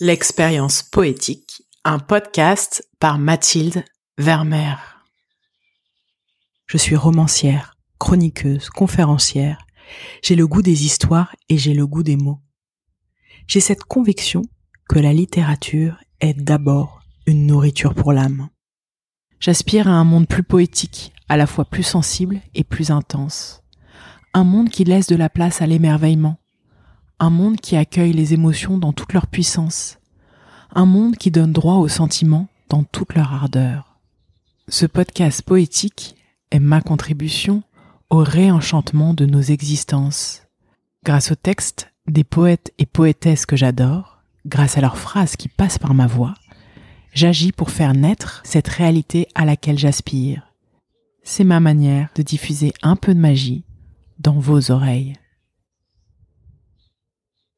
[0.00, 3.84] L'expérience poétique, un podcast par Mathilde
[4.18, 4.76] Vermeer.
[6.66, 9.68] Je suis romancière, chroniqueuse, conférencière.
[10.20, 12.40] J'ai le goût des histoires et j'ai le goût des mots.
[13.46, 14.42] J'ai cette conviction
[14.88, 18.48] que la littérature est d'abord une nourriture pour l'âme.
[19.38, 23.62] J'aspire à un monde plus poétique, à la fois plus sensible et plus intense.
[24.32, 26.40] Un monde qui laisse de la place à l'émerveillement,
[27.20, 29.98] un monde qui accueille les émotions dans toute leur puissance,
[30.74, 33.98] un monde qui donne droit aux sentiments dans toute leur ardeur.
[34.68, 36.16] Ce podcast poétique
[36.50, 37.62] est ma contribution
[38.10, 40.42] au réenchantement de nos existences.
[41.04, 45.78] Grâce aux textes des poètes et poétesses que j'adore, grâce à leurs phrases qui passent
[45.78, 46.34] par ma voix,
[47.12, 50.52] j'agis pour faire naître cette réalité à laquelle j'aspire.
[51.22, 53.64] C'est ma manière de diffuser un peu de magie
[54.18, 55.14] dans vos oreilles.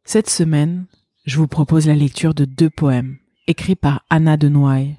[0.09, 0.87] Cette semaine,
[1.25, 3.17] je vous propose la lecture de deux poèmes
[3.49, 4.95] écrits par Anna de Noailles.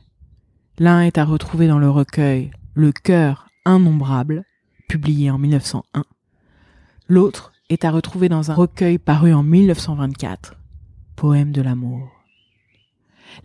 [0.79, 4.43] L'un est à retrouver dans le recueil Le cœur innombrable,
[4.89, 6.03] publié en 1901.
[7.07, 10.55] L'autre est à retrouver dans un recueil paru en 1924,
[11.15, 12.11] Poème de l'amour.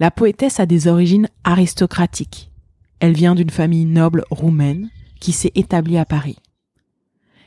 [0.00, 2.50] La poétesse a des origines aristocratiques.
[2.98, 6.38] Elle vient d'une famille noble roumaine qui s'est établie à Paris.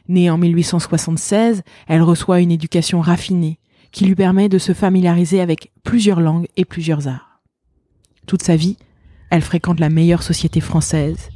[0.08, 3.60] Née en 1876, elle reçoit une éducation raffinée
[3.96, 7.40] qui lui permet de se familiariser avec plusieurs langues et plusieurs arts.
[8.28, 8.76] Toute sa vie,
[9.30, 11.30] elle fréquente la meilleure société française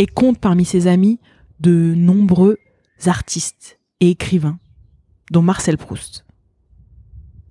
[0.00, 1.20] et compte parmi ses amis
[1.60, 2.58] de nombreux
[3.06, 4.58] artistes et écrivains,
[5.30, 6.24] dont Marcel Proust.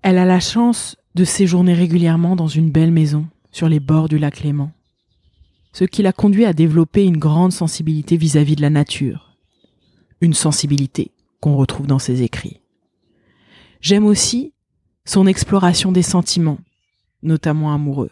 [0.02, 4.18] Elle a la chance de séjourner régulièrement dans une belle maison sur les bords du
[4.18, 4.74] lac Léman,
[5.72, 9.38] ce qui l'a conduit à développer une grande sensibilité vis-à-vis -vis de la nature,
[10.20, 12.60] une sensibilité qu'on retrouve dans ses écrits.
[13.86, 14.52] J'aime aussi
[15.06, 16.58] son exploration des sentiments,
[17.22, 18.10] notamment amoureux,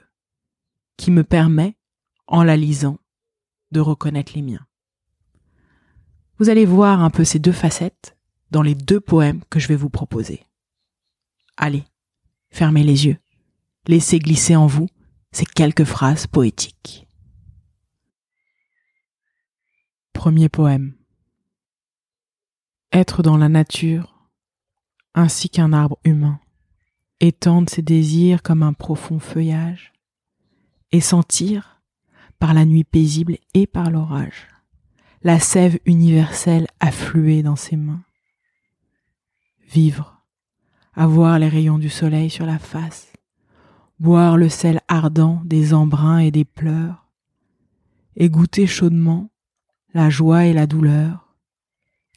[0.98, 1.76] qui me permet,
[2.28, 3.00] en la lisant,
[3.72, 4.67] de reconnaître les miens.
[6.38, 8.16] Vous allez voir un peu ces deux facettes
[8.52, 10.45] dans les deux poèmes que je vais vous proposer.
[11.58, 11.86] Allez,
[12.52, 13.17] fermez les yeux,
[13.88, 14.89] laissez glisser en vous
[15.32, 17.08] ces quelques phrases poétiques.
[20.14, 20.94] Premier poème.
[22.92, 24.13] Être dans la nature
[25.16, 26.40] ainsi qu'un arbre humain,
[27.20, 29.94] étendre ses désirs comme un profond feuillage,
[30.92, 31.82] et sentir,
[32.40, 34.48] par la nuit paisible et par l'orage,
[35.22, 38.04] la sève universelle affluer dans ses mains.
[39.72, 40.22] Vivre,
[40.94, 43.14] avoir les rayons du soleil sur la face,
[44.00, 47.08] boire le sel ardent des embruns et des pleurs,
[48.16, 49.30] et goûter chaudement
[49.94, 51.36] la joie et la douleur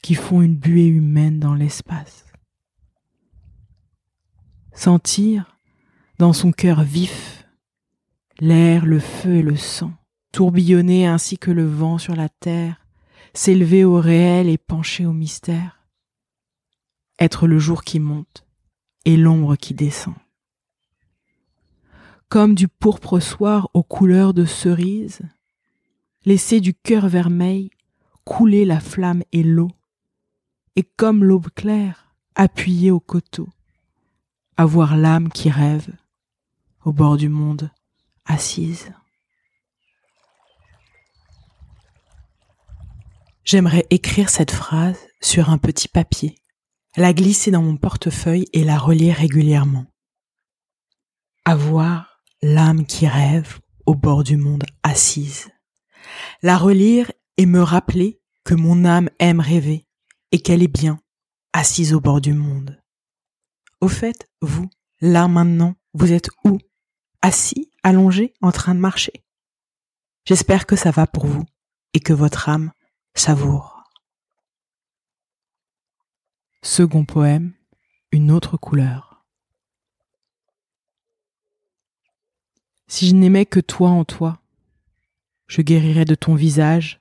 [0.01, 2.26] qui font une buée humaine dans l'espace
[4.77, 5.57] sentir
[6.19, 7.45] dans son cœur vif
[8.39, 9.91] l'air, le feu et le sang,
[10.31, 12.85] tourbillonner ainsi que le vent sur la terre,
[13.33, 15.83] s'élever au réel et pencher au mystère,
[17.19, 18.45] être le jour qui monte
[19.05, 20.13] et l'ombre qui descend.
[22.29, 25.21] Comme du pourpre soir aux couleurs de cerise,
[26.23, 27.71] laisser du cœur vermeil
[28.25, 29.71] couler la flamme et l'eau,
[30.75, 33.49] et comme l'aube claire, appuyer au coteau,
[34.57, 35.87] avoir l'âme qui rêve,
[36.83, 37.69] au bord du monde,
[38.25, 38.91] assise.
[43.45, 46.35] J'aimerais écrire cette phrase sur un petit papier,
[46.97, 49.85] la glisser dans mon portefeuille et la relire régulièrement.
[51.45, 55.49] Avoir l'âme qui rêve au bord du monde assise.
[56.41, 59.87] La relire et me rappeler que mon âme aime rêver
[60.31, 60.99] et qu'elle est bien
[61.53, 62.77] assise au bord du monde.
[63.79, 64.69] Au fait, vous,
[65.01, 66.57] là maintenant, vous êtes où?
[67.21, 69.23] Assis, allongé, en train de marcher
[70.25, 71.45] J'espère que ça va pour vous
[71.93, 72.71] et que votre âme
[73.15, 73.83] savoure.
[76.61, 77.53] Second poème,
[78.11, 79.25] une autre couleur.
[82.87, 84.41] Si je n'aimais que toi en toi,
[85.47, 86.99] je guérirais de ton visage,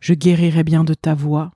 [0.00, 1.52] je guérirais bien de ta voix,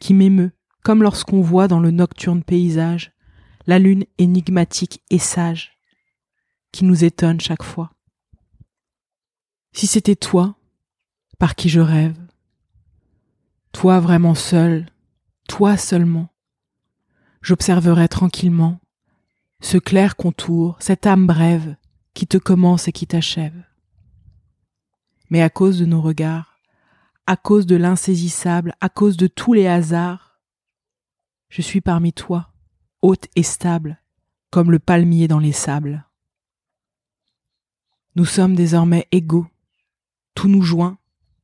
[0.00, 0.52] qui m'émeut
[0.84, 3.12] comme lorsqu'on voit dans le nocturne paysage
[3.66, 5.78] la lune énigmatique et sage,
[6.70, 7.90] qui nous étonne chaque fois.
[9.72, 10.56] Si c'était toi,
[11.38, 12.16] par qui je rêve,
[13.72, 14.86] toi vraiment seul,
[15.48, 16.28] toi seulement,
[17.40, 18.78] j'observerais tranquillement
[19.60, 21.76] ce clair contour, cette âme brève
[22.12, 23.64] qui te commence et qui t'achève.
[25.30, 26.58] Mais à cause de nos regards,
[27.26, 30.33] à cause de l'insaisissable, à cause de tous les hasards,
[31.54, 32.52] je suis parmi toi,
[33.00, 34.02] haute et stable,
[34.50, 36.04] comme le palmier dans les sables.
[38.16, 39.46] Nous sommes désormais égaux,
[40.34, 40.98] tout nous joint,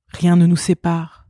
[0.08, 1.28] rien ne nous sépare.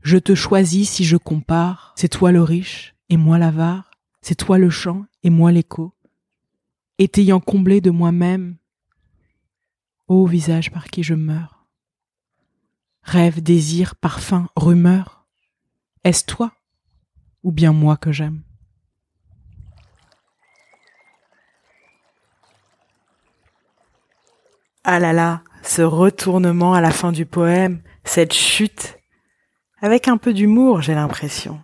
[0.00, 3.90] Je te choisis si je compare, c'est toi le riche et moi l'avare,
[4.22, 5.92] c'est toi le chant et moi l'écho.
[6.98, 8.58] Et t'ayant comblé de moi-même,
[10.06, 11.66] ô visage par qui je meurs.
[13.02, 15.26] Rêve, désir, parfum, rumeur,
[16.04, 16.52] est-ce toi
[17.42, 18.42] ou bien moi que j'aime
[24.82, 28.98] Ah là là, ce retournement à la fin du poème, cette chute,
[29.82, 31.60] avec un peu d'humour, j'ai l'impression.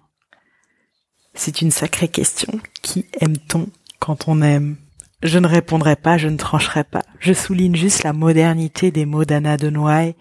[1.35, 2.61] C'est une sacrée question.
[2.83, 3.69] Qui aime-t-on
[4.01, 4.77] quand on aime?
[5.23, 7.03] Je ne répondrai pas, je ne trancherai pas.
[7.19, 10.15] Je souligne juste la modernité des mots d'Anna de Noailles,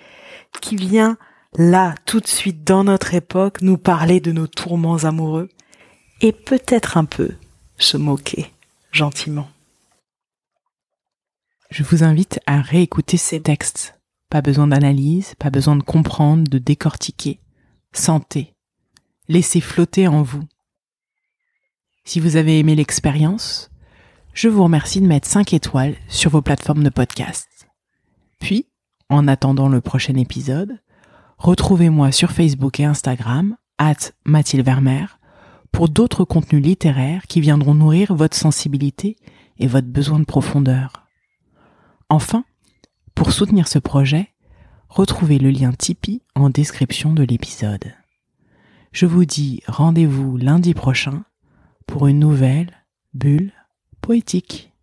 [0.61, 1.17] qui vient
[1.57, 5.49] là, tout de suite dans notre époque, nous parler de nos tourments amoureux,
[6.21, 7.31] et peut-être un peu
[7.77, 8.51] se moquer,
[8.91, 9.47] gentiment.
[11.69, 13.99] Je vous invite à réécouter ces textes.
[14.29, 17.39] Pas besoin d'analyse, pas besoin de comprendre, de décortiquer.
[17.91, 18.53] Sentez.
[19.27, 20.43] Laissez flotter en vous.
[22.03, 23.71] Si vous avez aimé l'expérience,
[24.33, 27.67] je vous remercie de mettre 5 étoiles sur vos plateformes de podcast.
[28.39, 28.67] Puis,
[29.09, 30.79] en attendant le prochain épisode,
[31.37, 35.19] retrouvez-moi sur Facebook et Instagram, at Mathilde Vermeer,
[35.71, 39.17] pour d'autres contenus littéraires qui viendront nourrir votre sensibilité
[39.57, 41.05] et votre besoin de profondeur.
[42.09, 42.45] Enfin,
[43.13, 44.29] pour soutenir ce projet,
[44.89, 47.93] retrouvez le lien Tipeee en description de l'épisode.
[48.91, 51.23] Je vous dis rendez-vous lundi prochain
[51.87, 52.71] pour une nouvelle
[53.13, 53.51] bulle
[54.01, 54.74] poétique.